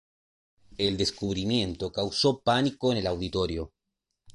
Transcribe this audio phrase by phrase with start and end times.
[0.79, 3.71] El descubrimiento causó pánico en el auditorio.